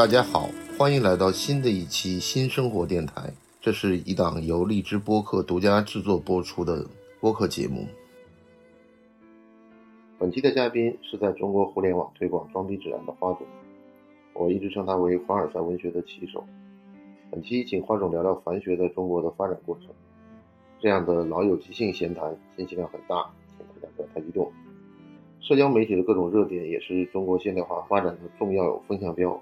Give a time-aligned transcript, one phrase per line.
[0.00, 3.30] 大家好，欢迎来到新的一期新生活电台。
[3.60, 6.86] 这是一档由荔枝播客独家制作播出的
[7.20, 7.86] 播客节目。
[10.18, 13.46] 本期的嘉宾是在中国互联网推广装逼指南的花总，
[14.32, 16.42] 我一直称他为凡尔赛文学的旗手。
[17.30, 19.88] 本期请花总聊聊凡学在中国的发展过程。
[20.80, 24.50] 这样的老友即兴闲谈，信息量很大，请大家不要太激动。
[25.42, 29.38] 社交媒体的各种热点也是中国现代化发展的重要风向标。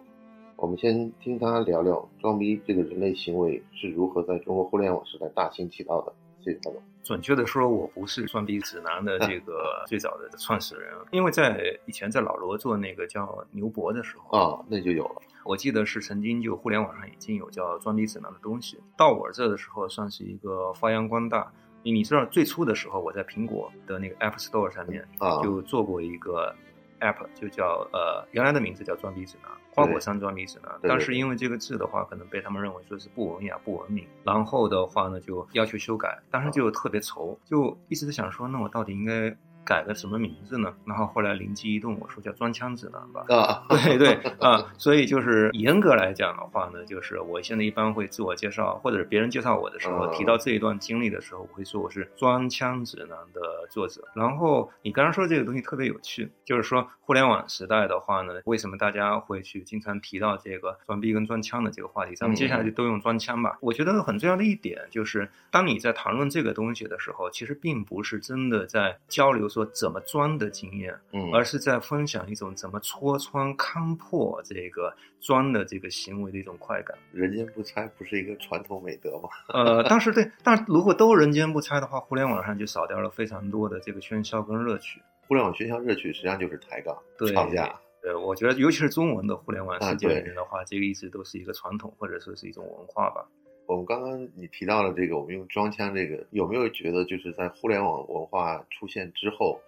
[0.58, 6.12] 我们先听他聊聊装逼这个人类行为是如何在中国互联网时代大行其道的。
[6.40, 6.82] 谢谢花总。
[7.04, 15.22] 准确的说，我不是装逼指南的这个 最早的创始人，因为在以前在老罗做那个叫牛博的时候啊，那就有了。
[15.44, 21.52] 我记得是曾经就互联网上已经有叫装逼指南的东西，到我这的时候算是一个发扬光大。
[21.84, 26.52] 你你知道最初的时候，我在苹果的那个 App Store 上面啊就做过一个
[26.98, 39.36] App，就叫呃原来的名字叫装逼指南，花果山庄遗址呢，当时因为这个字的话，可能被他们认为说是不文雅、不文明，然后的话呢就要求修改，当时就特别愁，就一直在想说，那我到底应该。
[39.68, 40.72] 改个什么名字呢？
[40.86, 43.26] 然后后来灵机一动，我说叫装腔指南吧。
[43.28, 54.02] 啊， 对对啊，所以就是严格来讲的话呢，就是我现在一般会自我介绍，或者是别人介绍我的时候提到这一段经历的时候，我会说我是装腔指南的作者。
[54.14, 62.14] 然后你刚刚说这个东西特别有趣，就是说互联网时代的话呢，为什么大家会去经常提到这个装逼跟装腔的这个话题？
[62.14, 63.58] 咱们接下来就都用装腔吧。
[63.60, 69.46] 我觉得很重要的一点就是，当你在谈论这个东西的时候，其实并不是真的在交流。
[69.57, 76.96] 说怎么装的经验，嗯，而是在分享一种怎么戳穿、看破这个装的这个行为的一种快感。
[77.12, 79.28] 人间不拆不是一个传统美德吗？
[79.54, 85.00] 呃，但是对，但如果都人间不拆的话，互联网上就少掉了非常多的这个喧嚣跟乐趣。
[85.26, 86.96] 互联网喧嚣乐趣实际上就是抬杠、
[87.34, 87.78] 吵架。
[88.00, 93.26] 对，我觉得尤其是中文的互联网世界里面的话，这个一直都是一个传统或者说是一种文化吧。
[93.68, 99.60] 我们刚刚你提到了这个，我们用装腔这个，有没有觉得就是在互联网文化出现之后，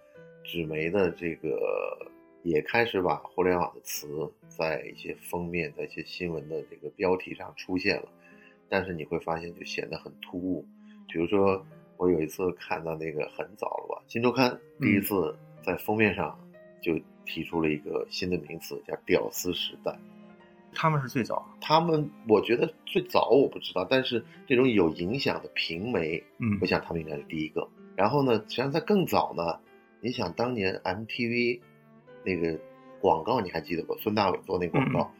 [0.43, 1.59] 纸媒的这个
[2.41, 4.07] 也开始把互联网的词
[4.47, 8.09] 在一些封面、在一些新闻的这个标题上出现了，
[8.67, 10.65] 但是你会发现就显得很突兀。
[11.07, 11.63] 比如说，
[11.97, 14.49] 我有一次看到那个很早了吧，《新周刊》
[14.83, 16.35] 第一次在封面上
[16.81, 19.95] 就提出了一个新的名词，叫“屌丝时代”。
[20.73, 27.67] 他们是最早，他们我觉得最早我不知道，但是这种有影响的平媒，嗯，我想他们应该是第一个。
[27.95, 29.59] 然后呢，实际上在更早呢，
[29.99, 31.59] 你想当年 MTV
[32.23, 32.59] 那个
[32.99, 33.95] 广告你还记得不？
[33.97, 35.11] 孙大伟做那广告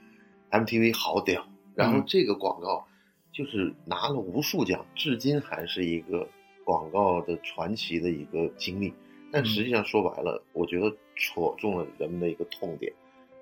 [0.51, 1.45] ，MTV 好屌。
[1.75, 2.85] 然后这个广告
[3.31, 6.27] 就是拿了无数奖，至今还是一个
[6.63, 8.93] 广告的传奇的一个经历。
[9.31, 12.91] 但实际上说白了，我觉得戳中了人们的一个痛点。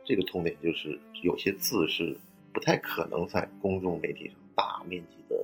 [0.10, 2.18] 这个痛点就是有些字是
[2.52, 5.36] 不太可能在公众媒体上大面积的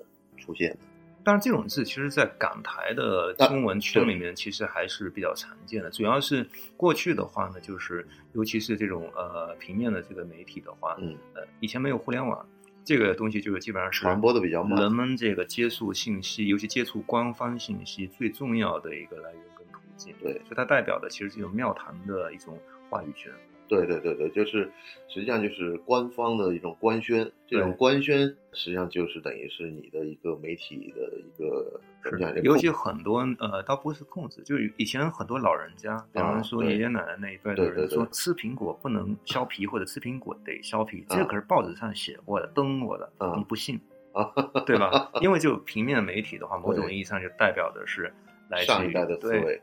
[0.43, 0.77] 出现的。
[1.23, 5.89] 但是这种字其实，在港台的中文圈里面，其实还是比较常见的。
[5.91, 12.43] 主要是过去的话呢，就是尤其是这种呃平面的这个媒体的话，嗯，呃，以前没有互联网，
[12.83, 14.81] 这个东西就是基本上是传播的比较慢。
[14.81, 20.15] 人们这个接触信息，尤其接触官方信息最重要的一个来源跟途径。
[20.19, 22.59] 对，所以它代表的其实是一种庙堂的一种
[22.89, 23.31] 话语权。
[23.67, 24.71] 对对对对，就是
[25.07, 28.19] 实际上就是官方的一种官宣，这种官宣
[28.53, 32.35] 实际上就是等于是你的一个媒体的一个怎么讲？
[32.43, 43.79] 尤其很多呃，倒不是控制，就是以前很多老人家，比方说爷爷奶奶那一辈的人说，吃苹果不能削皮，或者吃苹果得削皮，这可是报纸上写过的，登过的，你不信
[44.13, 44.31] 啊？
[44.65, 45.11] 对吧？
[45.21, 48.13] 因为就平面媒体的话，某种意义上就代表的是
[48.49, 49.61] 来上一代的思维，对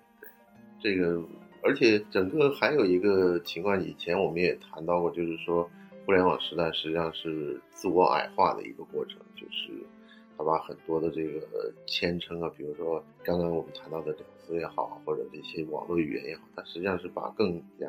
[0.80, 1.22] 这个。
[1.62, 5.68] 而且整个还有一个情况，以前我们也谈到过，就是说，
[6.04, 9.72] 互联网时代实际上是自我矮化的一个过程，就是
[10.36, 17.88] 他把很多的这个谦称啊，比如说刚刚我们谈到的屌丝也好，或者这些网络语言也好，它实际上是把更加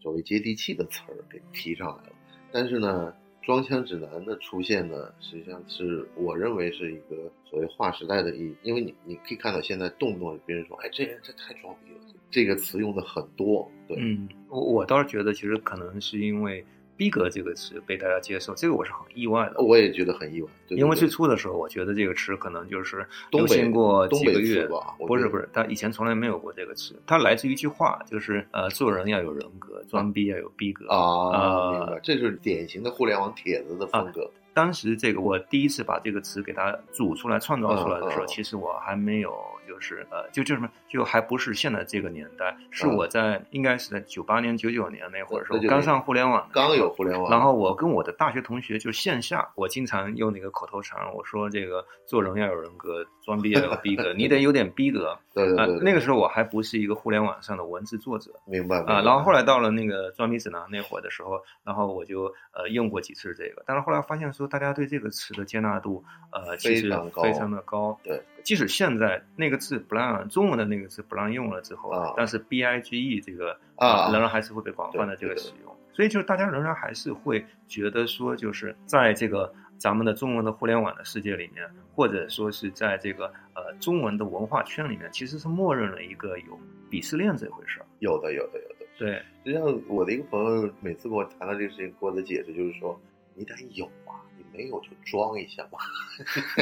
[0.00, 2.12] 所谓接地气的词儿给提上来了。
[2.50, 12.00] 但是呢，装腔指南的出现呢，实际上是我认为是一个所谓划时代的意义，因为你你可以看到现在动不动别人说，哎，这人这太装逼了。
[12.30, 16.64] 这个词用的很多，对，嗯，我我倒是觉得，其实可能是因为
[16.96, 19.62] “逼格”这个词被大家接受，这个我是很意外的。
[19.62, 24.94] 我也觉得很意外，因为最初的时候，我觉得这个词可能就是流行过几个月吧。
[25.06, 31.72] 不是不是，他以前从来没有过这个词，它来自于一句话，就是呃，做人要有人格，装逼要有逼格啊。
[31.72, 34.30] 明白，这是典型的互联网帖子的风格。
[34.54, 39.34] 当时这个我第一次把这个词给它组出来、创造出来的时候，其实我还没有。
[39.72, 47.30] 就是呃，就就什么，就还不是现在这个年代，是我在应该是在九八年、九九年那会儿时候刚上互联网，刚有互联网。
[47.30, 55.18] 然后我跟我的大学同学就是线下，我经常用那个口头禅，我说这个做人要有人格，装逼要有逼格，你得有点逼格。
[55.34, 55.78] 对对对。
[55.78, 59.00] 那个时候我还不是一个互联网上的文字作者，明白啊。
[59.00, 66.90] 然后后来到了那个装逼指南那会儿的时候，然后我就呃用过几次这个，但是后来发现说大家对这个词的接纳度呃其实
[67.22, 67.98] 非常的高。
[68.02, 68.22] 对。
[68.44, 86.58] 即使现在那个字不让中文的那个字不让用了之后，啊但是 B I G E 这个啊仍然还是会被广泛的这个使用，所以就是大家仍然还是会觉得说，就是在这个咱们的中文的互联网的世界里面，或者说是在这个呃中文的文化圈里面，其实是默认了一个有
[86.90, 87.86] 鄙视链这回事儿。
[87.98, 88.86] 有的，有的，有的。
[88.98, 93.00] 对，就像我的一个朋友每次跟我谈到这个事情，给我的解释就是说，
[93.34, 94.01] 你得有啊。
[94.52, 95.78] 没有就装一下嘛，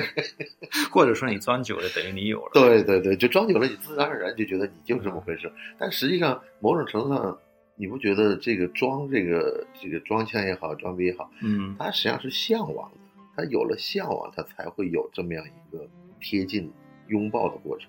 [0.90, 2.50] 或者说你装久了等于你有了。
[2.54, 5.50] 对对对，就装久了，你自然而然就觉得你就是这么回事。
[5.78, 7.38] 但实际上，某种程度上，
[7.76, 12.96] 你不觉得这个装这个这个装腔也好，装逼也好，嗯，他实际上是向往的。
[13.37, 15.88] 他有了向往，他才会有这么样一个
[16.20, 16.70] 贴近
[17.08, 17.88] 拥抱的过程。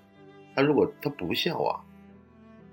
[0.56, 1.84] 他如果他不向往，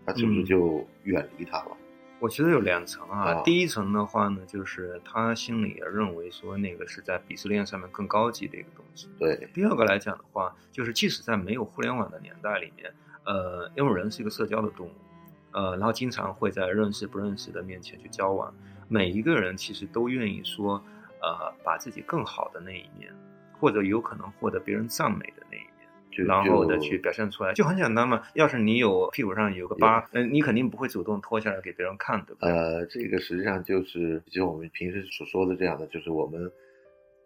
[0.06, 1.76] 他是不是就远离他了？
[2.20, 9.08] 我觉得有两层啊，第一层的话呢，就是他心里也认为说那个是在鄙视链上面更高级的一个东西。
[9.18, 9.48] 对。
[9.54, 12.92] 第二个来讲的话，就是即使在没有互联网的年代里面，
[13.24, 14.92] 呃，因为人是一个社交的动物，
[15.52, 18.52] 呃，然后经常会在认识不认识的面前去交往，
[18.88, 20.82] 每一个人其实都愿意说，
[21.22, 23.14] 呃，把自己更好的那一面，
[23.60, 25.67] 或者有可能获得别人赞美的那一面。
[26.24, 28.22] 然后的去表现出来就很简单嘛。
[28.34, 32.48] 要是你有屁股上有个疤，嗯，你肯定不会主动脱下来给别人看，对吧？
[32.48, 36.50] 呃，这个实际上就是就我们平时所说的这样的，就是我们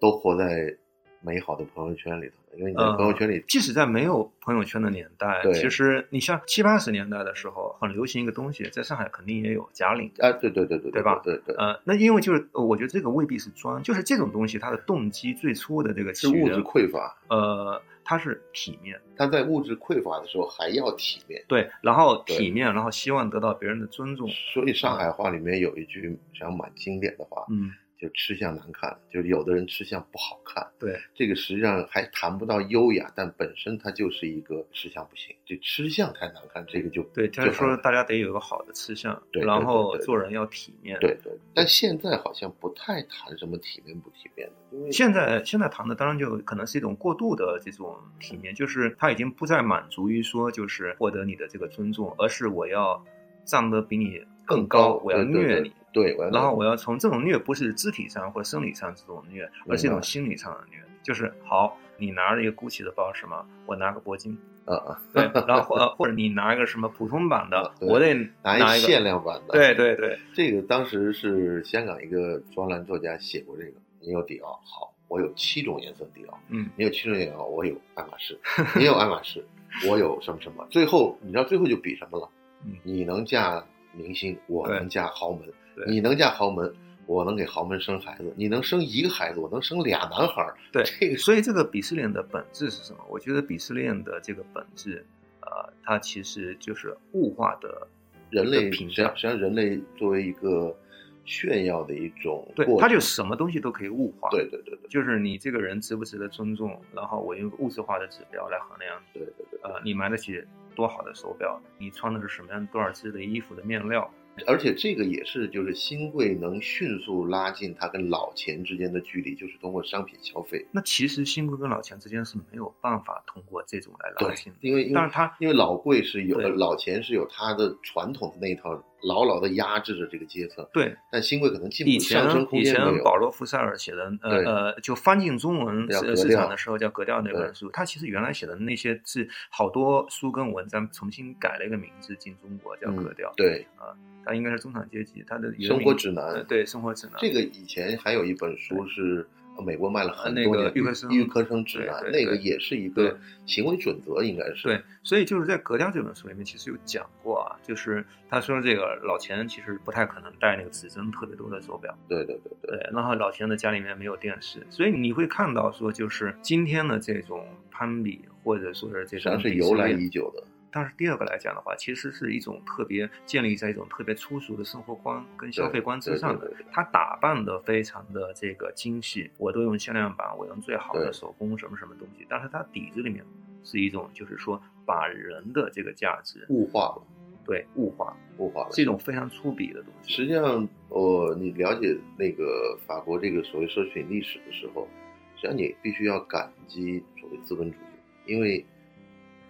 [0.01, 0.77] 都活在
[1.21, 2.35] 美好的朋友圈里头。
[2.57, 11.21] 因为你在朋友圈里，即使在没有朋友圈的年代，其实你像七八十年代的时候，很流行一个东西，在上海肯定也有贾领啊，对对对对，对吧？
[11.25, 11.55] 对对。
[11.57, 17.81] 呃，那因为就是我觉得这个未必是装，就是这种东西它的动机最初的这个是物质匮乏，呃。
[18.05, 24.29] 它是体面，它在物质匮乏的时候还要体面，对，然后体面，然后希望得到别人的尊重。
[24.53, 27.71] 所以上海话里面有一句想蛮经典的话，嗯。
[28.03, 30.67] 就吃相难看，就是有的人吃相不好看。
[30.77, 37.29] 对，这个实际上还谈不到优雅，但本身它就是一个吃相不行，这吃相太难看，这个就对。
[37.29, 40.99] 就是说，大家得有个好的吃相，对，然后做人要体面。
[40.99, 41.33] 对对。
[41.55, 53.01] 但现在好像不太谈什么体面不体面的，因为现在现在谈的当然就可能是一种过度的这种体面，就是他已经不再满足于说就是获得你的这个尊重，而是我要
[53.45, 55.73] 站得比你更高，我要虐你。
[55.93, 60.79] 对，然后我要从这种虐不是肢体上或生理上这种虐，而是一种心理上的虐。
[61.03, 63.45] 就是好，你拿着一个 GUCCI 的包是吗？
[63.67, 69.53] 我拿个铂金，啊啊，对，然后或或者你拿一个什么普通版的，我得拿一个限量版的。
[69.53, 73.73] 对对对，这个当时是香港一个专栏作家写过这个。
[74.01, 78.39] 你有迪奥，好，我有七种颜色迪奥，嗯，你有七种颜色，我有爱马仕，
[78.77, 79.45] 你有爱马仕，
[79.89, 82.29] 我有什么什么，最后你知道最后就比什么了？
[82.65, 85.43] 嗯，你能嫁明星，我能嫁豪门。
[85.87, 86.73] 你能嫁豪门，
[87.07, 90.53] 我能给豪门生孩子；你能生一个孩子，我能生俩男孩。
[90.73, 92.99] 对，这个所以这个鄙视链的本质是什么？
[93.09, 95.05] 我觉得鄙视链的这个本质，
[95.41, 97.87] 呃，它其实就是物化的
[98.31, 99.13] 人类评价。
[99.15, 100.77] 实际上，人类作为一个
[101.25, 104.29] 炫耀的一种，对，它就什么东西都可以物化。
[104.31, 109.01] 对对对对，就是你这个人值不值得尊重，然后我用物质化的指标来衡量。
[109.13, 110.43] 对对对，呃，你买得起
[110.75, 111.61] 多好的手表？
[111.79, 114.11] 你穿的是什么样多少支的衣服的面料？
[114.47, 120.67] 而且这个也是，就是新贵能迅速拉近他跟老钱之间的距离，就是通过商品消费。
[120.73, 128.83] 那其实新贵跟老钱之间是没有办法通过这种来拉近，因为但是他因为老贵是有老钱是有他的传统的那一套。
[129.03, 130.67] 牢牢的压制着这个阶层。
[130.73, 143.29] 对，但新贵可能进步上升空间以前保罗·福塞尔写的，呃呃，就翻进中文市场的时候叫《格调》那本书，他其实原来写的那些是，好多书跟文章重新改了一个名字进中国叫《格调》。
[143.37, 143.95] 对，啊，
[144.25, 146.45] 他应该是中产阶级，他的生活指南。
[146.47, 147.17] 对，生活指南。
[147.19, 149.27] 这个以前还有一本书是。
[149.61, 154.83] 美国卖了很多年，预科生预科生指南，那个也是一个行为准则，应该是对。
[155.03, 162.91] 所以就是在《格调》这本书里面，其实有讲过啊，就是他说这个老钱其实不太可能戴那个指针特别多的手表，对对对对。
[162.93, 170.43] 然后老钱的家里面没有电视，所以你会看到说，就是今天的这种攀比或者说是这种，是由来已久的。
[170.73, 176.51] 但是第二个来讲的话，其实是一种特别建立在一种特别粗俗的生活观跟消费观之上的。
[176.73, 182.27] 他打扮的非常的这个精细，我都用限量版，我用最好的手工什么什么东西。
[182.27, 183.23] 但是它底子里面
[183.63, 187.03] 是一种，就是说把人的这个价值物化了。
[187.45, 190.11] 对，物化，物化了，是一种非常粗鄙的东西。
[190.11, 194.89] 实际上，我你了解那个法国这个所谓奢侈品历史的时候，
[195.37, 198.65] 实际上你必须要感激所谓资本主义，因为。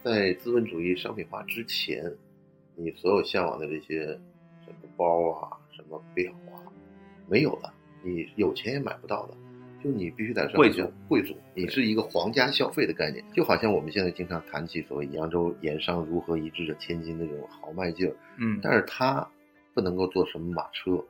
[0.03, 2.13] 在资本主义商品化之前，
[2.75, 4.05] 你所有向往的这些
[4.65, 6.67] 什么包啊、什么表啊，
[7.29, 9.37] 没有了，你有钱也买不到的。
[9.81, 13.25] 就你必须得是贵族，贵族，你是一个皇家消费的概念。
[13.33, 19.29] 就好像我们现在经常谈起所谓扬州盐商如何一掷着千金的这种豪迈劲儿，嗯，但是他
[19.73, 21.05] 不能够坐什么马车，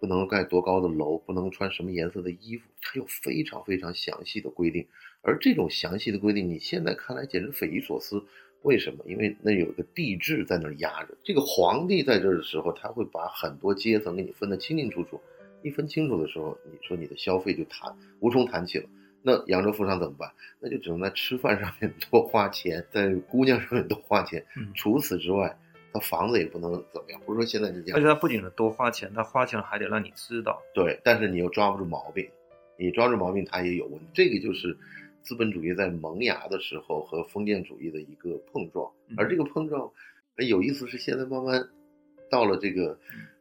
[0.00, 4.86] 不能盖多高的楼，不能穿什么颜色的衣服，他有非常非常详细的规定。
[5.24, 8.22] 而这种详细的规定，你现在看来简直匪夷所思。
[8.62, 9.04] 为什么？
[9.06, 11.14] 因为那有一个帝制在那儿压着。
[11.22, 15.20] 这个皇帝在这儿的时候，他会把很多阶层给你分得清清楚楚。
[15.62, 18.88] 一分清楚的时候，你说你的消费就谈无从谈起了。
[19.20, 20.30] 那扬州富商怎么办？
[20.60, 24.42] 那就只能在吃饭上面 多花钱，在姑娘上面多花钱。
[24.74, 25.54] 除此之外，
[25.92, 27.20] 他房子也不能怎么样。
[27.26, 27.98] 不是说现在这样。
[27.98, 30.58] 而且他不仅是多花钱，他花钱还得让你知道。
[30.74, 32.26] 对，但是你又抓不住毛病。
[32.78, 34.06] 你抓住毛病，他也有问题。
[34.14, 34.74] 这个就是。
[35.24, 39.90] 资本主义在萌芽的时候和封建主义的一个碰撞，而这个碰撞，
[40.36, 41.68] 有意思是现在慢慢
[42.30, 42.96] 到了这个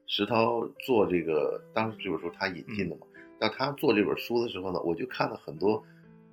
[0.07, 3.05] 石涛做这个，当时这本书他引进的嘛，
[3.39, 5.83] 那他做这本书的时候呢，我就看了很多。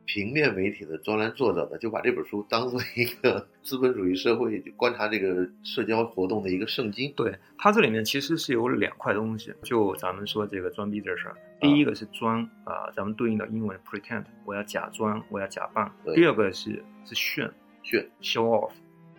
[0.07, 7.13] 平面媒体的专栏作者呢，就把这本书当做一个 资本主义社会观察这个社交活动的一个圣经。
[7.13, 9.55] 对，它这里面其实是有两块东西。
[9.63, 15.91] 就咱们说这个装逼这事儿，第一个是装啊，咱们对应的英文 pretend，我要假装，我要假扮。
[16.15, 17.51] 第二个是是炫
[17.83, 18.73] 炫 show off，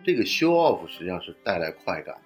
[0.04, 2.16] 这个 show off 实际上是带来快感。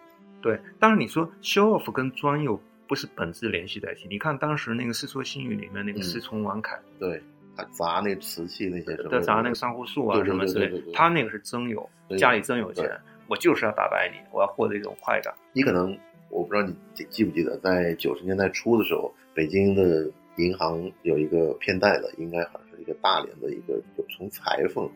[0.41, 4.07] 对，但是你说 show off 跟装又不是本质联系在一起。
[4.09, 7.23] 你看当时那个《世说新语》里面那个侍从王凯，对。
[7.59, 12.87] 他砸那瓷器那些什么，他砸那个珊瑚树啊什么之类，他那个是真有，家里真有钱，
[13.29, 15.33] 我就是要打败你，我要获得一种快感。
[15.55, 16.77] 你可能我不知道你
[17.09, 24.91] 记不记得，在九十年代初的时候，北京的银行有一个骗贷的，应该好像是一个大连的一个就从裁缝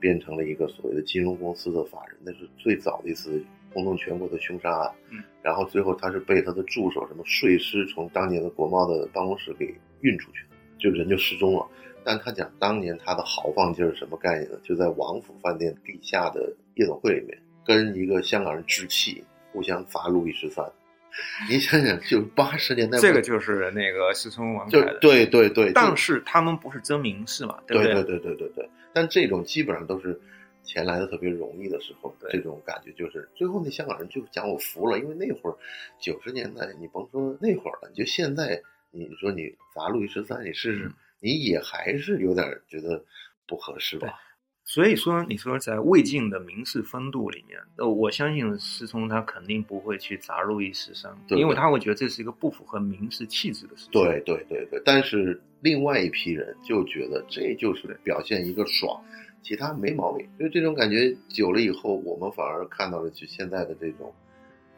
[0.00, 4.90] 变成了一个所谓的金融公司的法人，那是最早的一次轰动全国的凶杀案。
[5.10, 11.68] 嗯，然后最后他是被他的助手什么税师从当年的国贸的办公室给运出去的就人就失踪了。
[12.02, 14.58] 但他讲当年他的豪放劲儿什么概念呢？
[14.64, 19.22] 就在王府饭店地下的夜总会里面，跟一个香港人置气，
[19.52, 20.64] 互相砸路易十三。
[21.48, 25.72] 你想想，就八十年代，这个就是那个西村王凯的，对对对。
[25.72, 27.58] 但是他们不是真名士嘛？
[27.66, 28.68] 对对对对对对。
[28.92, 30.20] 但这种基本上都是
[30.62, 35.56] 钱来的特别容易的时候，这种感觉就是最后那香港人就讲我服了，因为那会儿
[35.98, 40.90] 九十年代，你甭说那会儿了，就现在，你说你砸路易十三，你试试。
[41.24, 43.04] 你也还是有点觉得
[43.46, 44.18] 不合适吧？
[44.72, 53.92] 所以说，你说在魏晋的名士风度里面，呃，我相信师聪他肯定不会去砸路易十三，因为他会觉得这是一个不符合名士气质的事情。
[53.92, 58.98] 对对对对，但是另外一批人就觉得这就是表现一个爽，
[59.42, 60.26] 其他没毛病。
[60.38, 64.10] 所以这种感觉久了以后，我们反而看到了就现在的这种，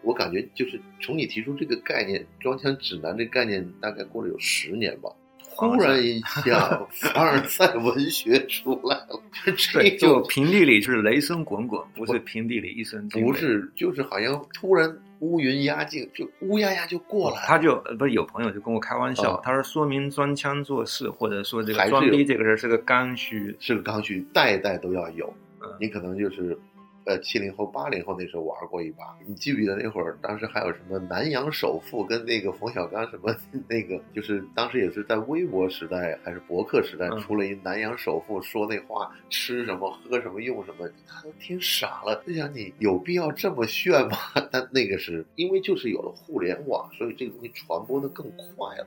[0.03, 5.09] 我感觉就是从你提出这个概念“装腔指南”这概念，大概过了有十年吧。
[5.57, 8.94] 突然一下，凡尔赛文学出来了。
[9.73, 13.23] 这就平地里是雷声滚滚，不是平地里一声惊。
[13.23, 17.43] 不是，就是好像突然乌云压境，就乌压压就过来。
[17.47, 25.33] 他就不是有朋友就跟我开玩笑，他说说明装腔作势，或者说这个装逼这个事是个刚需，是个刚需，代代都要有。
[25.81, 26.59] 你可能就是。
[27.07, 30.17] 呃，七零后、八零后那时候玩过一把，你记不记得那会儿？
[30.23, 33.35] 当时还有什么南洋首富跟那个冯小刚什么
[33.69, 42.23] 那个，就是当时也是在微博时代还是博客时代出了一南洋首富说那话，吃什么喝什么用什么，他都听傻了。
[42.27, 44.17] 就想你有必要这么炫吗？
[44.51, 48.87] 但那个是因为就是有了互联网，所以这个东西传播的更快了。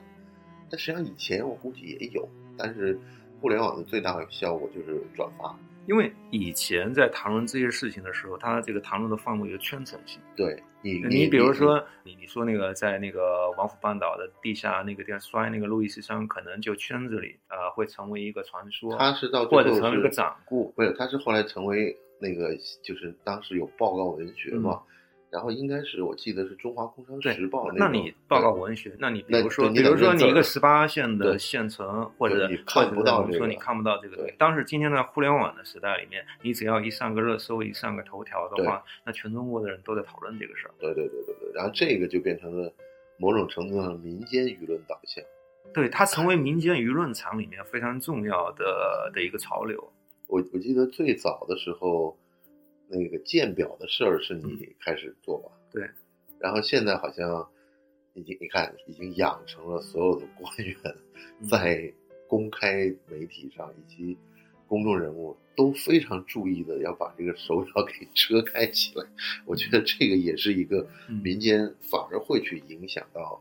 [0.68, 2.98] 但实际上以前我估计也有，但是
[3.40, 5.56] 互联网的最大的效果就是转发。
[5.88, 10.20] 因为以前在谈论这些事情的时候，他这个谈论的范围有圈层性。
[10.36, 18.94] 对你，你比如说，你你说那个在那个王府半岛的地下那个地方摔那个路易斯山，可能就圈子里啊会成为一个传说。
[18.98, 24.82] 他是到或者成为一个掌故，不是，他是后来成为那个就是当时有报告文学嘛，
[25.30, 40.72] 然后应该是我记得是中华工商时报那你报告文学，那你比如说，比如说你一个十八线的县城或者你看不到说你看不到这个，当时今天在互联网的时代里面，你只要一上个热搜，一上个头条的话，那全中国的人都在讨论这个事儿。
[40.80, 42.72] 对对对对对，然后这个就变成了
[43.18, 45.22] 某种程度上民间舆论导向，
[45.74, 49.92] 对它成为民间舆论场里面非常重要的的一个潮流。
[50.26, 52.16] 我我记得最早的时候。
[52.88, 55.50] 那个建表的事儿是你开始做吧？
[55.70, 55.88] 对，
[56.38, 57.48] 然后现在好像
[58.14, 60.76] 已经你看已经养成了所有的官员
[61.48, 61.92] 在
[62.26, 64.16] 公开媒体上以及
[64.66, 69.04] 公众人物都非常注意的要把这个手表给遮盖起来。
[69.46, 70.86] 我觉得这个也是一个
[71.22, 73.40] 民间反而会去影响到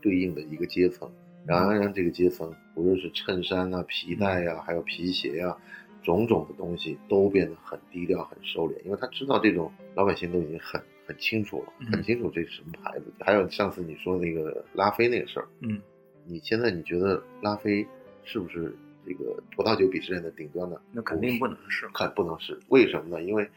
[0.00, 1.10] 对应的一个阶层，
[1.46, 5.56] 然后让这个阶层无论是衬衫啊、皮带呀，还有皮鞋呀。
[6.04, 13.06] 种种的东西都变得很低调、很收敛，因为他知道这种老百姓都已经很很清楚了，很清楚这是什么牌子。
[13.20, 15.80] 还有上次你说那个拉菲那个事儿，嗯，
[16.26, 17.86] 你现在你觉得拉菲
[18.22, 20.80] 是不是这个葡萄酒鄙视链的顶端呢？
[20.92, 23.22] 那肯定不能是，肯不能是，为什么呢？
[23.22, 23.48] 因为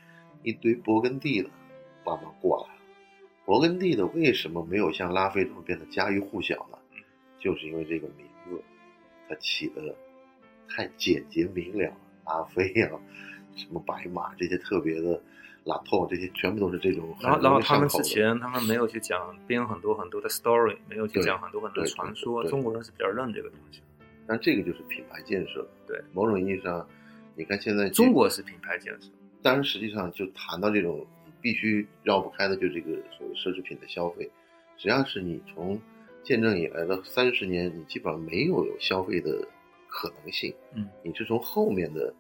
[0.44, 1.50] 一堆勃艮第的
[2.06, 2.80] 慢慢过来了，
[3.46, 6.78] 勃艮第的为什么没有像拉菲这么变得家喻户晓呢？
[7.40, 8.62] 就是因为这个名字
[9.28, 9.94] 它起的
[10.70, 11.94] 太简洁明了。
[12.28, 12.90] 阿飞呀，
[13.56, 15.22] 什么白马这些特别的，
[15.64, 17.16] 拉透这些全部都是这种。
[17.22, 22.44] 然后，然后他们之前他们没有去讲编很多很多的 story，没有去讲很多很多的传说。
[22.46, 23.82] 中国人是比较认这个东西。
[24.28, 25.66] 但这个就是品牌建设。
[25.88, 26.86] 对，某种意义上，
[27.36, 29.08] 你看现在中国是品牌建设。
[29.42, 31.06] 但是，实际上就谈到这种
[31.42, 34.30] 必须绕不开的，就这个所谓奢侈品的消费。
[34.78, 35.80] 只要是你从
[36.24, 39.48] 见证以来的三十年，你基本上没有有消费的。
[39.88, 42.14] 可能性，嗯，你是从后面的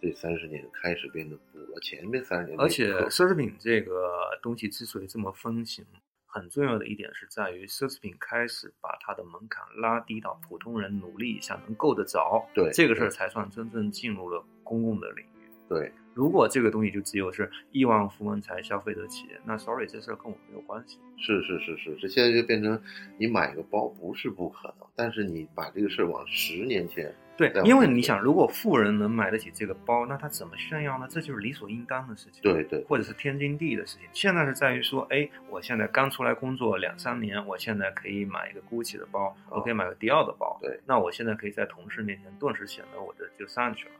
[0.00, 2.60] 这三十年开始变得补了前面三十年。
[2.60, 4.10] 而且奢侈品这个
[4.42, 5.84] 东西之所以这么风行，
[6.26, 15.48] 很重要的一点是在于奢侈品开始把它的门槛拉低到普通人努力一下能够得着，对这个事儿才算真正进入了公共的领域。
[15.68, 20.98] 对，如果这个东西就只有是亿万富翁才消费得起，那 sorry 这事儿跟我没有关系。
[21.16, 22.80] 是是是是，这现在就变成
[23.18, 27.14] 你买个包不是不可能，但是你把这个事儿往十年前。
[27.36, 31.08] 对，因为你想，如果富人能买得起这个包，那他怎么炫耀呢？
[31.10, 32.40] 这就是理所应当的事情。
[32.42, 34.06] 对对，或者是天经地义的事情。
[34.12, 40.56] 现在是在于说，哎，我现在刚出来工作两三年，我现在可以买一个 GUCCI 的包，我可以买个迪奥的包。
[40.62, 43.94] 对，那我现在可以在同事面前顿时显得我的就上去了。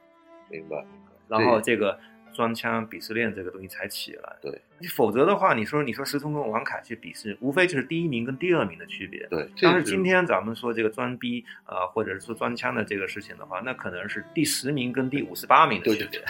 [0.49, 1.14] 明白明白。
[1.29, 1.99] 然后这个。
[2.35, 9.25] 装腔鄙视链这个东西才起来，对，你否则的话，你说你说石聪跟王凯去鄙视，无非就是第一名跟第二名的区别。
[9.31, 16.21] 对，但是今天咱们说这个装逼啊，或者是说装腔的这个事情的话，那可能是第十名跟第五十八名的区别，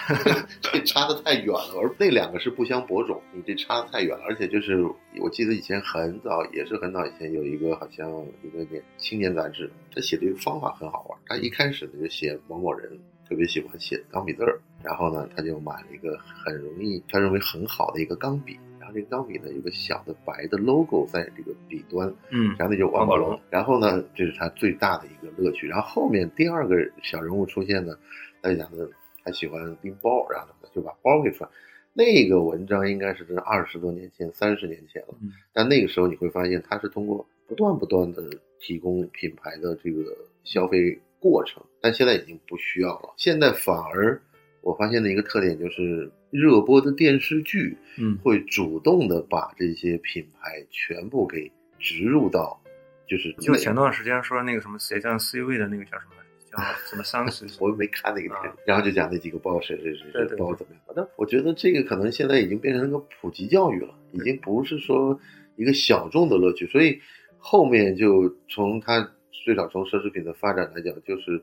[0.61, 1.81] 这差的太远了。
[1.81, 4.25] 而那两个是不相伯仲，你这差的太远了。
[4.29, 4.85] 而且就是
[5.23, 8.07] 我记得以前很早，也是很早以前有一个好像
[8.43, 11.19] 一个年青年杂志，他写的一个方法很好玩。
[11.25, 13.01] 他一开始呢就写某某人。
[13.29, 25.67] 特别喜欢写钢笔字儿，然后呢，他就买了一个很容易，他认为很好的一个钢笔，然后这个钢笔呢有个小的白的 logo 在这个笔端，嗯，然后那就王宝龙，然后呢，这是他最大的一个乐趣。
[25.67, 27.97] 然后后面第二个小人物出现呢，
[28.43, 28.89] 他就讲的
[29.25, 31.49] 他喜欢拎包，然后就把包给穿。
[31.95, 35.15] 那个文章应该是这二十多年前、三十年前了，
[35.53, 38.23] 但那个时候你会发现，他是通过不断不断的
[38.61, 40.03] 提供品牌的这个
[40.43, 41.01] 消费。
[41.25, 43.15] 过程，但现在已经不需要了。
[43.17, 44.21] 现在反而，
[44.61, 52.61] 我发现的一个特点就是，热播的电视剧，嗯，会主动的把这些品牌全部给植入到，
[53.09, 56.13] 就是就前段时间说那个什么谁占 C 位的那个叫什么
[56.53, 60.83] 叫什么三十， 我又没看那个电视，然后就讲那几个包谁谁谁谁包怎么样。
[60.95, 65.19] 但我觉得这个可能现在已经变成一个普及教育了，已经不是说
[65.57, 67.01] 一个小众的乐趣，所以
[67.39, 69.11] 后面就从他。
[69.45, 71.43] 最早从奢侈品的发展来讲，就是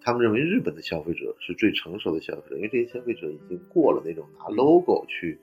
[0.00, 5.38] 他们认为日本的消费者是最成熟的消费者，因为这些消费者已经过了那种拿 logo 去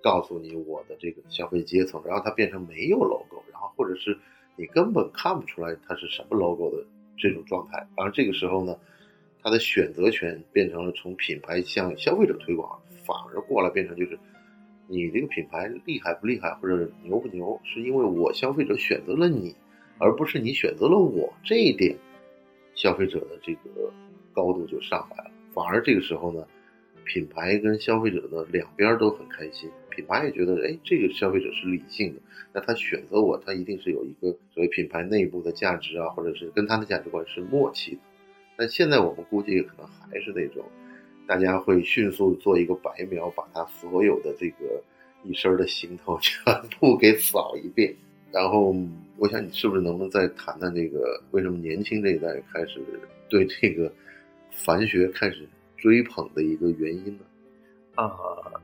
[0.00, 4.16] 告诉你我的这个消费阶层，然后它变成没有 logo，然后或者是
[4.54, 6.86] 你根本看不出来它是什么 logo 的
[7.18, 7.84] 这种状态。
[7.96, 8.76] 然后这个时候呢，
[9.42, 14.16] 它的选择权变成了从品牌向消费者推广，反而过来变成就是
[14.86, 19.56] 你这个品牌厉害不厉害或者牛不牛，是因为我消费者选择了你。
[20.04, 21.96] 而不是你选择了我这一点，
[22.74, 23.90] 消费者的这个
[24.34, 25.30] 高度就上来了。
[25.54, 26.46] 反而这个时候呢，
[27.06, 29.70] 品牌跟消费者的两边都很开心。
[29.88, 32.20] 品牌也觉得，哎，这个消费者是理性的，
[32.52, 38.00] 那他选择我，他一定是有一个所谓品牌内部的价值啊，或者是跟他的价值观是默契的。
[38.56, 40.62] 但现在我们估计可能还是那种，
[41.26, 44.82] 大家会迅速做一个白描，把他所有的这个
[45.22, 46.42] 一身的行头全
[46.78, 47.94] 部给扫一遍。
[48.30, 48.74] 然后，
[49.16, 52.80] 我想你是不是能不能再谈谈这个为什么年轻这一代开始
[53.28, 53.92] 对这个
[54.50, 57.24] 凡学开始追捧的一个原因呢？
[57.96, 58.10] 啊，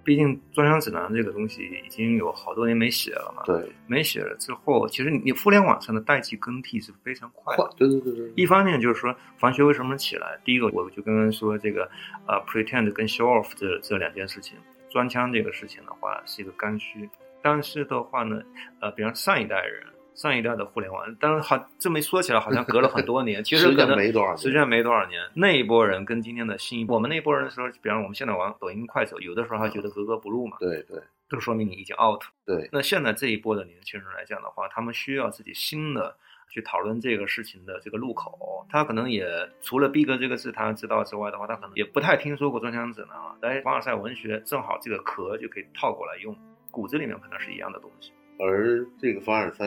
[0.02, 3.44] 毕竟专项指南这个东西已经有好多年没写了嘛。
[3.44, 7.56] 对，没写了之后，其实你互联网上的代际更替是非常快。
[7.76, 8.32] 对对对对。
[8.34, 10.36] 一方面就是说，凡学为什么起来？
[10.44, 11.88] 第一个，我就刚刚说这个，
[12.26, 14.58] 呃，pretend 跟 show off 这这两件事情，
[14.90, 17.08] 装腔这个事情的话是一个刚需。
[17.40, 18.42] 但是的话呢，
[18.80, 19.84] 呃，比方上一代人。
[20.20, 23.40] 上一代的互联网，但是好这么一说起来，好像隔了很多年。
[23.44, 25.18] 其实可能没多少，实际上没多少年。
[25.32, 30.58] 那一波人跟今天的新，我们那一波人的时候，比方我们现在玩抖音、快手，有的时候还觉得格格不入嘛。
[30.60, 32.20] 对对，就说明你已经 out。
[32.44, 32.68] 对。
[32.70, 36.14] 那现在这一波的年轻人来讲的话，他们需要自己新的
[36.50, 38.66] 去讨论这个事情的这个路口。
[38.68, 39.26] 他可能也
[39.62, 43.34] 除了逼格这个字他知道之外的话，他可能也不太听说过专项指南啊。
[43.40, 46.36] 哎，凡尔赛文学正好这个壳就可以套过来用，
[46.70, 48.12] 骨子里面可能是一样的东西。
[48.42, 49.66] 而这个凡尔赛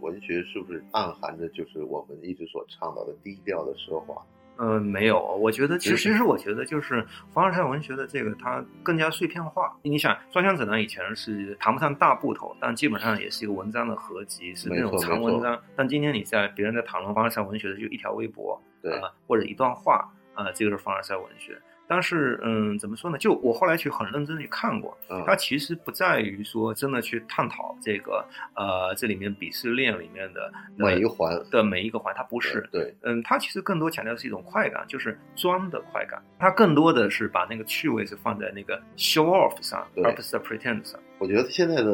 [0.00, 4.22] 文学是不是暗含着就是我们一直所倡导的低调的奢华？
[4.58, 9.76] 嗯，没有，我觉得其实其实我觉得就是凡尔赛文学的这个它更加碎片化。
[9.82, 15.60] 你想，双枪指南以前是谈不上大部头，但基本上也是一个文章的合集，是那种长文章。
[15.74, 18.92] 但今天你在别人在讨论凡尔赛文学的就一条微博，对，
[19.26, 21.58] 或者一段话，啊，这个是凡尔赛文学。
[21.94, 23.18] 但是，嗯，怎么说呢？
[23.18, 28.24] 就我后来去很认真的去看过，它其实不在于说真的去探讨这个，
[28.54, 32.66] 呃，这里面鄙视链里面的每一环的每一个环，它不是。
[32.72, 36.18] 对，嗯，它其实更多强调的是一种快感，就是装的快感。
[36.38, 40.98] 它更多的是把那个趣味是放在那个 show off 上，而不是在 pretend 上。
[41.22, 41.84] 我觉得现在的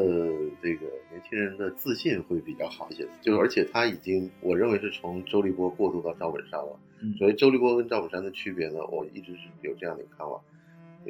[0.63, 6.81] 这个年轻人的自信会比较好一些，就是而且他已经，我认为是从周立波过渡到赵本山了。
[7.19, 10.41] 所以周立波跟赵本山的区别呢，我一直是有这样的一个看法。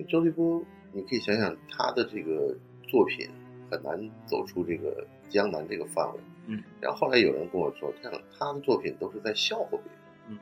[0.08, 0.60] 周立波，
[0.92, 2.56] 你可以想想他的这个
[2.88, 3.28] 作品
[3.70, 6.20] 很难走出这个江南这个范围。
[6.48, 6.60] 嗯。
[6.80, 10.00] 然后后来有人跟我说，他他的作品都是在笑话别人。
[10.30, 10.38] 嗯。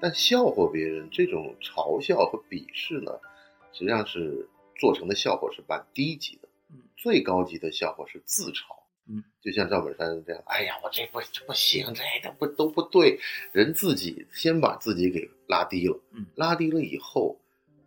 [0.00, 3.12] 但笑话别人这种嘲笑和鄙视呢，
[3.72, 6.41] 实际上是做成的效果是蛮低级的。
[6.72, 6.80] 嗯。
[6.96, 8.82] 最高级的笑话是自嘲。
[9.08, 13.18] 嗯，就像赵本山这样，哎呀，我这不这不行，这都不都不对，
[13.50, 17.36] 人自己先把自己给拉低了，嗯，拉低了以后，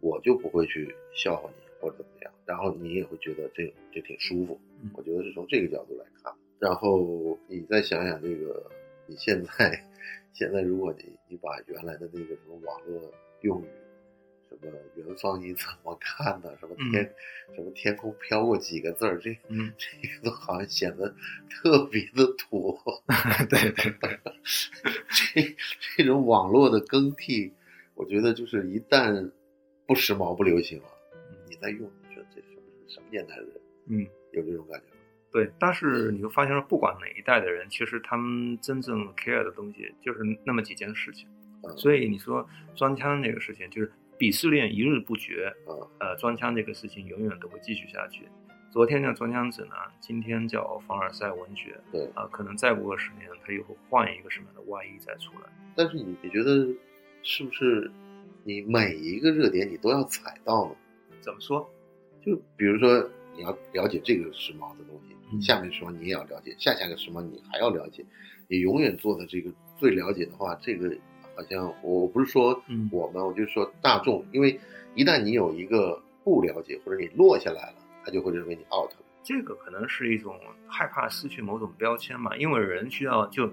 [0.01, 4.59] 我就不会去笑话你或者怎么样，然后你也会觉得这这挺舒服，
[4.93, 8.69] 我觉得是从这个角度来看，然后你再想想这个，
[9.07, 9.85] 你现在
[10.35, 13.65] 现在如果你你把原来的那个什么网络用语。
[14.61, 16.49] 什么元芳你怎么看呢？
[16.59, 17.13] 什么天，
[17.55, 19.19] 什么天空飘过几个字儿？
[19.19, 19.31] 这
[19.77, 21.13] 这个都好像显得
[21.49, 22.77] 特别的土。
[23.49, 24.19] 对 对对，
[25.33, 25.55] 这
[25.97, 27.53] 这种网络的更替，
[27.93, 29.31] 我觉得就是一旦
[29.85, 30.85] 不时髦不流行了，
[31.49, 32.47] 你再用，你觉得这是
[32.87, 33.53] 什么年代的人？
[33.87, 35.01] 嗯，有这种感觉吗？
[35.31, 41.27] 对，但是你会发现说，不管哪一代的人，其实他们真正 care 的东西就是那么几件事情。
[41.77, 43.91] 所以你说装腔这个事情，就是。
[44.17, 45.53] 鄙视链一日不绝，
[45.99, 48.27] 呃，装腔这个事情永远都会继续下去。
[48.71, 55.49] 昨天叫装腔指南，今天叫凡尔赛文学，对啊，可能再过个十年，他又会换一个什么样的外衣再出来。
[55.75, 56.67] 但是你你觉得
[57.23, 57.91] 是不是
[58.43, 60.75] 你每一个热点你都要踩到呢？
[61.21, 61.69] 怎么说？
[62.25, 68.05] 就比如说你要了解这个时髦的东西，下面时髦你也要了解，下下个时髦你还要了解，
[68.47, 70.95] 你永远做的这个最了解的话，这个。
[71.35, 72.59] 好像我我不是说
[72.91, 74.59] 我们，我就说大众，因为
[74.93, 78.91] 一旦你有一个不了解或者你落下来了，他就会认为你 out。
[79.23, 83.51] 这个可能是一种害怕失去某种标签嘛，因为人需要就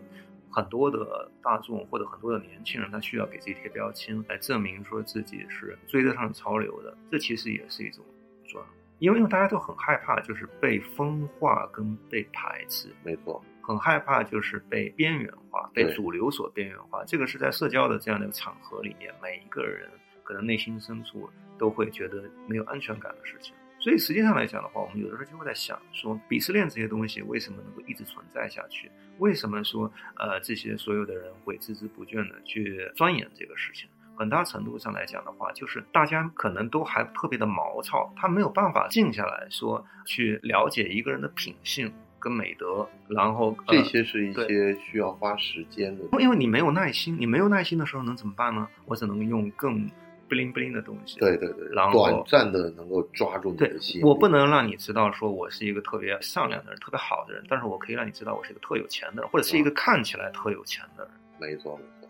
[0.50, 8.04] 很多的大众或者很多的年轻人，他需要给自己贴标签来证明说自己是追得上潮流的，这其实也是一种
[8.46, 8.62] 装，
[8.98, 13.42] 因为因为大家都很害怕就是被分化跟被排斥，没错。
[13.62, 17.04] 很害怕，就是被边缘化，被主流所边缘化。
[17.04, 19.88] 这个是在社交的这样的一个场合里面，每一个人
[20.22, 23.54] 可能内心深处都会觉得没有安全感的事情。
[23.78, 28.90] 所以实际上来讲的话，我们有的时候就会在想，说鄙视链这些东西为什么能够一直存在下去？
[29.18, 33.88] 为什么说呃这些所有的人会孜孜不倦的去钻研这个事情？
[34.14, 41.92] 很大程度上来讲的话，就是大家可能都还特别的毛糙，他没有办法静下来说去了解一个人的品性。
[42.22, 48.68] 跟美德，然后这些是一些需要花时间的，因为你没有耐心，你没有耐心的时候能怎么办呢？
[48.86, 49.90] 我只能用更
[50.28, 51.18] 不灵不灵的东西。
[51.18, 54.00] 对对对，然后短暂的能够抓住你的心。
[54.02, 61.12] 我不能让你知道说我是一个特别善良的人，特别好的人，但是我可以让你知道我是一个特有钱的人，或者是一个看起来特有钱的人。
[61.40, 62.08] 没错没错，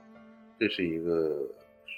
[0.60, 1.48] 这是一个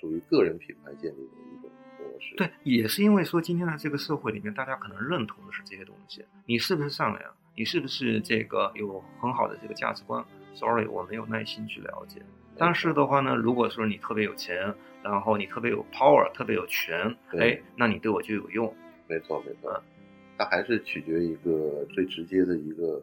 [0.01, 1.23] 属于个人品牌建立的
[1.53, 2.37] 一种模式。
[2.37, 6.25] 对，也是因为说今天的这个社会里面，大家可能认同的是这些东西。
[6.47, 7.35] 你是不是善良？
[7.57, 12.23] 你是不是这个有很好的这个价值观？Sorry，我没有耐心去了解。
[12.57, 18.75] 但是的话呢，如果说你特别有钱，然后你特别有 power，特别有权，哎，那你对我就有用。
[19.09, 19.83] 没错，没错。
[20.39, 23.03] 它还是取决于一个最直接的一个，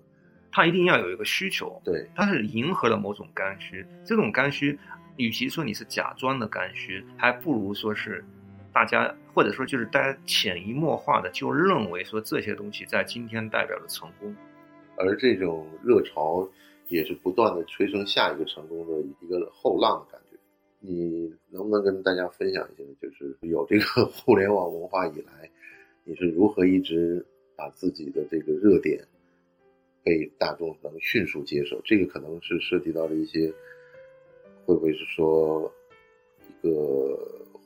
[0.52, 1.82] 它一定要有一个需求。
[1.84, 3.86] 对，它是迎合了某种刚需。
[4.06, 4.78] 这种刚需，
[5.18, 8.26] 与其说你是假装的刚需，还不如说是
[8.74, 14.36] 大家或者说就是大家潜移默化的就认为说这些东西在今天代表着成功，
[14.98, 16.50] 而这种热潮。
[16.90, 20.38] 也是不断的催生下一个成功的一个后浪的感觉。
[20.82, 25.50] 你能不能跟大家分享一下，就是有这个 互联网文化以来，
[26.04, 29.08] 你是如何一直把自己的这个热点
[30.04, 31.80] 被大众能迅速接受？
[31.86, 33.54] 这个可能是涉及到了一些，
[34.66, 35.72] 会不会是说
[36.50, 37.18] 一个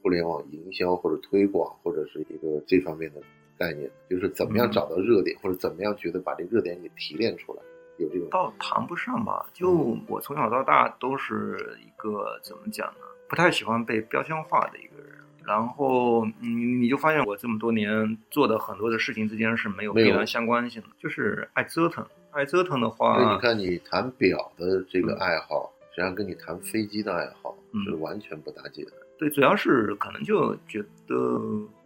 [0.05, 3.19] 互联网营销或者推广，或者是一个这方面的
[3.57, 3.89] 概念？
[4.07, 7.61] 就是怎么样找到热点，或者怎么样觉得把这热点给提炼出来？
[7.97, 13.05] 有这种倒谈不上吧，就我从小到大都是一个怎么讲呢？
[13.27, 15.11] 不太喜欢被标签化的一个人。
[15.43, 22.05] 然后，你，你就发现我这么多年做的很多的事情之间是没有必然相关性的，就是爱折腾。
[22.29, 28.91] 爱折腾的话，你看你谈表的这个爱好，实际上跟你谈飞机的爱好是完全不搭界的。
[29.17, 31.41] 对，主要是可能就觉得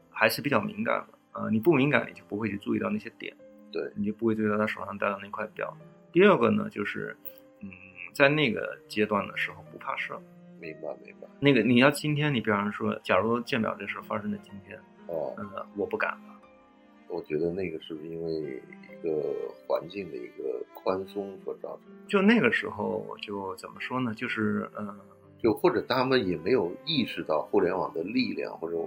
[0.10, 1.20] 还是比较敏感的。
[1.34, 3.36] 呃，你不敏感，你就不会去注意到那些点。
[3.72, 5.76] 对，你就不会注意到他手上戴的那块表。
[6.12, 7.16] 第二个呢，就是，
[7.62, 7.70] 嗯，
[8.14, 10.20] 在那个阶段的时候不怕事儿，
[10.60, 11.28] 明白明白。
[11.40, 16.42] 那个你要今天，你比方说，假如鉴表这事发生在今天，哦，嗯，我不敢了。
[17.08, 19.34] 我觉得那个是不是因为一个
[19.68, 22.08] 环境的一个宽松所造成？
[22.08, 24.14] 就那个时候，就怎么说呢？
[24.16, 25.00] 就是嗯，
[25.42, 28.78] 就或者他们也没有意识到互联网的力量，或者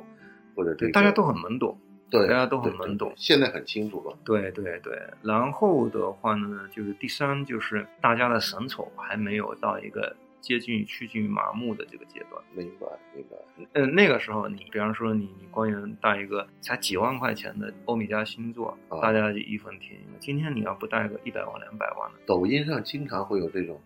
[0.55, 1.77] 或者这大家都很懵懂。
[2.11, 4.15] 对，大家都很懵懂，现在很清楚了。
[4.23, 12.43] 对对对，然后的话呢，就是第三，就是大家的审丑还没有到一个接近于趋近于麻木的这个阶段。
[12.53, 12.87] 明白，
[13.17, 13.67] 明白。
[13.73, 20.09] 嗯，那个时候，你比方说你你官员带一个才几万块钱的欧米茄星座，大家就义愤填膺。
[20.21, 23.81] 今天你要不带个一百万、两百万的，抖音上经常会有这种。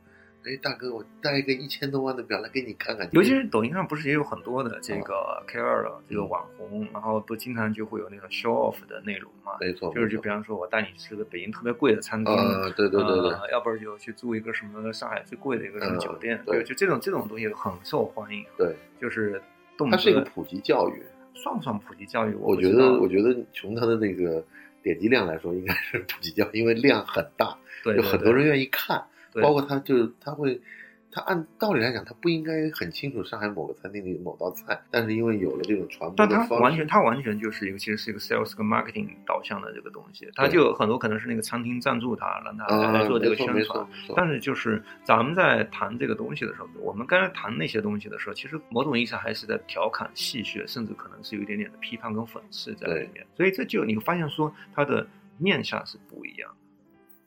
[0.46, 3.08] 哎，大哥，我带一个一千多万的表来给你看看。
[3.10, 9.54] 尤其是抖音上不是也有很多的这个 K 二的这个网红，然后不经常就会有那个 show off 的内容嘛？
[9.60, 18.44] 没错，就是就比方说我带你吃个北京特别贵的餐厅，啊，对对对对，要不然就去住一个什么上海最贵的一个什么酒店，对，就这种这种东西很受欢迎。
[18.56, 19.42] 对，就是
[19.90, 21.02] 它是一个普及教育，
[21.34, 22.34] 算不算普及教育？
[22.34, 24.44] 我觉得，我觉得从它的那个
[24.80, 29.04] 点击量来说，应该是普及教育，因为量很大，对，有很多人愿意看，
[29.42, 30.60] 包括他就是他会。
[31.12, 43.86] 他按道理来讲，他不应该很清楚上海某个餐厅里某道菜，但是因为有了这种传播但他完全，他完全就是一个，其实是一个 sales 跟 marketing 导向的这个东西，他就很多可能是那个餐厅赞助他，让他来做这个宣传。
[44.14, 53.24] 但是就是咱们在谈这个东西的时候，我们刚才谈那些东西的时候，其实某种意义上还是在调侃、戏谑，甚至可能是有一点点的批判跟讽刺在里面。
[53.34, 55.06] 所以这就你会发现说，他的
[55.38, 56.56] 面相是不一样的。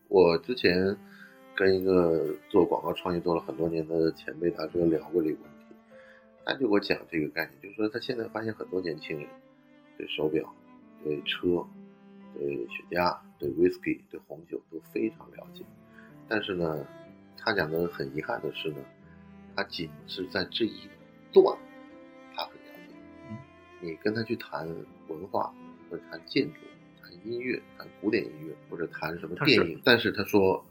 [0.09, 0.95] 我之前。
[1.59, 5.75] 跟一个做广告创业做了很多年的前辈，他说聊过这个问题，
[6.45, 9.27] 他就给我讲这个概念，就是说他现在发现很多年轻人
[9.97, 10.55] 对手表、
[11.03, 11.67] 对车、
[12.33, 15.65] 对雪茄、对 whisky、对红酒都非常了解，
[16.29, 16.87] 但是呢，
[17.35, 18.77] 他讲的很遗憾的是呢，
[19.53, 20.87] 他仅是在这一
[21.33, 21.57] 段
[22.37, 23.35] 他很了解，
[23.81, 24.65] 你跟他去谈
[25.09, 25.53] 文化
[25.89, 26.59] 或者谈建筑、
[27.03, 30.63] 谈音乐、谈古典音乐或者谈什么电影，但是他说。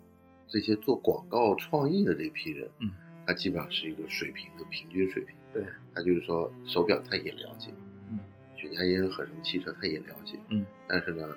[0.48, 2.90] 这些做广告创意的这批人，嗯，
[3.26, 5.34] 他基本上是一个水平的平均水平。
[5.52, 5.62] 对，
[5.94, 7.70] 他就是说手表他也了解，
[8.10, 8.18] 嗯，
[8.56, 11.28] 雪茄烟和什么汽车他也了解，嗯，但是呢，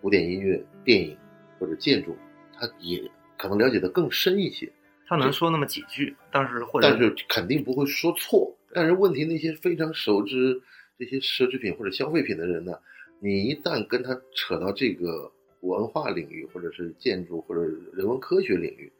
[0.00, 1.16] 古典音乐、电影
[1.58, 2.16] 或者建筑，
[2.54, 3.02] 他也
[3.36, 4.70] 可能了解的更深一些。
[5.06, 8.56] 他能说那么几句，但是或者但是肯定不会说错。
[8.72, 10.62] 但是问题那些非常熟知
[10.96, 12.72] 这些奢侈品或者消费品的人呢，
[13.20, 15.32] 你一旦跟他扯到这个。
[15.60, 17.60] 文化领域，或者是建筑，或者
[17.92, 18.90] 人文科学领域，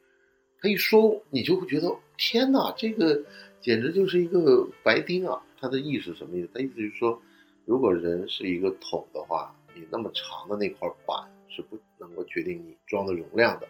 [0.60, 3.22] 他一说，你就会觉得天哪，这个
[3.60, 5.42] 简直就是一个白丁啊！
[5.58, 6.50] 他的意思什么意思？
[6.52, 7.20] 他意思就是说，
[7.64, 11.16] 如果人是一个桶的话，你那么长的那块板
[11.48, 13.66] 是不能够决定你装的容量的。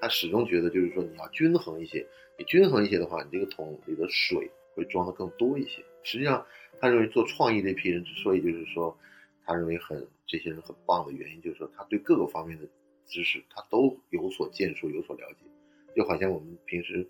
[0.00, 2.06] 他始终觉得就是说，你要均衡一些，
[2.38, 5.82] 你均衡一些的话，你这个桶里的水会装的更多一些。
[6.02, 6.44] 实际上，
[6.80, 8.96] 他认为做创意这批人之所以就是说。
[9.46, 12.66] 他认为很这些人很棒的原因，就是说他对各个方面的
[13.06, 15.46] 知识他都有所建树、有所了解，
[15.94, 17.06] 就好像我们平时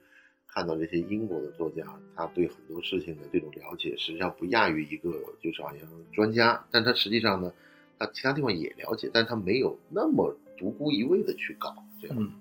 [0.46, 1.84] 看到这些英国的作家，
[2.16, 5.80] 他对很多事情的这种了解，实际上不亚于一个就是好像
[6.12, 7.52] 专家，但他实际上呢，
[7.98, 12.16] 他其他地方也了解，但他没有那么独孤一味的去搞这样。
[12.18, 12.32] 嗯，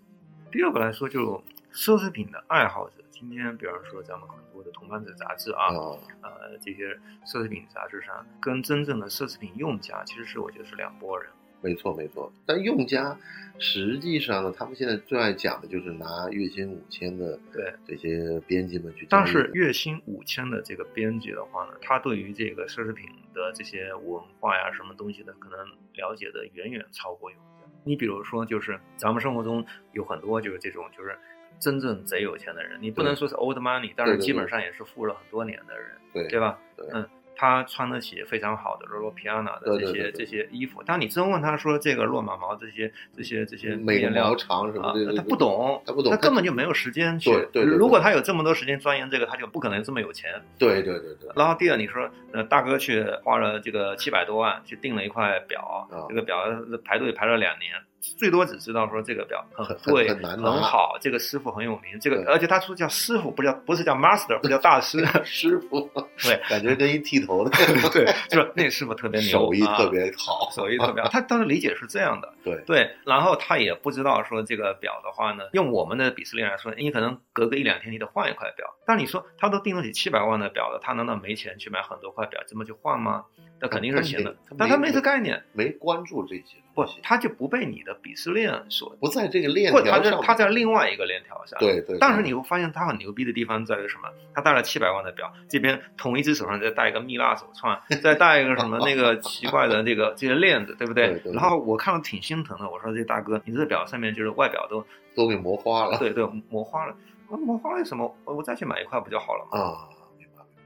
[0.52, 5.74] 第二个来说，就奢侈品的爱好者，今天比方说咱们很多的同伴者杂志啊，
[6.22, 6.94] 呃，这些
[7.26, 11.28] 奢侈品杂志上，跟真正的奢侈品用家，其实是我觉得是两拨人。
[11.62, 12.32] 没错，没错。
[12.46, 13.18] 但用家
[13.58, 19.08] 实际上呢，他们现在最爱讲的就是拿月薪五千的对这些编辑们去。
[19.10, 25.58] 但是月薪五千的这个编辑的话呢，他对于这个奢侈品的这些文化呀、什么东西的，可能
[25.94, 27.44] 了解的远远超过用家。
[27.86, 31.18] 你比如说，就是咱们生活中有很多就是这种就是
[31.60, 36.58] 真正贼有钱的人，你不能说是 old money，但是基本上也是富了很多年的人，对对吧？
[36.76, 37.08] 对，嗯。
[37.36, 47.32] 他穿得起非常好的罗罗皮亚娜的这些这些衣服，当你真问他说这个骆马毛这些这些这些面料长什么的，他不懂，他不懂，他根本就没有时间去。
[47.52, 50.40] 对，如果他有这么多时间钻研这个，他就不可能这么有钱。
[50.60, 51.32] 对对对对。
[51.36, 56.38] 然后第二，你说呃大哥去花了这个七百多万去订了一块表，这个表
[56.86, 57.74] 排队排了两年。
[58.18, 65.90] 最多只知道说这个表很贵很好，这个师傅很有名，这个而且他说叫师傅，不叫不是叫 master，不叫大师， 师傅，
[66.22, 67.52] 对，感觉跟一剃头的，
[67.92, 71.10] 对，就是那师傅特别牛，手艺特别好，手艺特别好。
[71.10, 83.24] 他当时理解是这样的，对对，然后他也不知道说这个表的话呢，用我们的鄙视链来说，你可能隔个一两天你得换一块表，但你说他都订得起七百万的表了，他难道没钱去买很多块表这么去换吗？
[83.60, 91.58] 那肯定是行的，但他没这概念，没关注这些，不，他就不被你的鄙视链所不在这个链条上，他在另外一个链条上。
[91.60, 91.98] 对对。
[92.00, 94.10] 但是你会发现他很牛逼的地方在于什么？
[94.34, 101.22] 他戴了七百万的表，这边同一只手上再戴一个蜜蜡手串，再戴一个什么那个奇怪的这个这些链子，对不 对？
[101.34, 104.86] 然后我看了挺心疼的，我说这大哥，你这表上面就是外表都
[105.16, 105.98] 都给磨花了。
[105.98, 106.94] 对对，磨花了。
[107.30, 108.14] 我磨花了什么？
[108.26, 109.58] 我再去买一块不就好了吗？
[109.58, 109.90] 啊。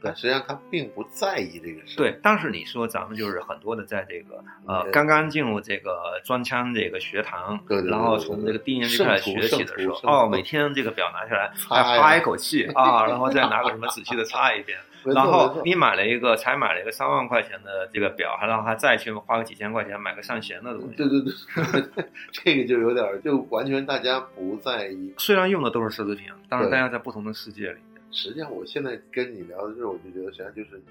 [0.08, 1.98] 但实际上他并不在意这个事。
[1.98, 20.96] 对，但是你说咱们就是很多的在这个呃刚刚进入这个装枪这个学堂，对对对然后从这个低年级开始学习的时候，哦，每天这个表拿下来，还哈一口气啊，然后再拿个什么仔细的擦一遍， 然后你买了一个才买了一个三万块钱的这个表，还让他再去花个几千块钱买个上弦的东西。
[20.96, 25.14] 对对对， 这个就有点就完全大家不在意。
[25.18, 27.80] 虽然用的都是奢侈品，但是大家在不同的世界里。
[28.20, 30.82] 实际上，我现在跟你聊的时候，我就觉得，实际上就是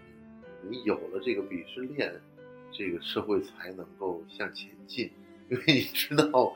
[0.62, 2.12] 你你有了这个鄙视链，
[2.70, 5.10] 这个社会才能够向前进。
[5.50, 6.54] 因为你知道，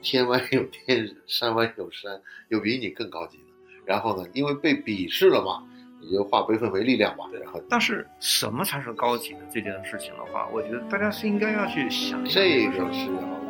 [0.00, 3.44] 天外有天，山外有山，有比你更高级的。
[3.84, 5.62] 然后呢，因为被鄙视了嘛，
[6.00, 7.26] 你就化悲愤为力量吧。
[7.34, 12.42] 然后，但是什么才是高级的这件事情的话，我觉得大家是应该要去想一想。
[12.42, 13.45] 这个是要。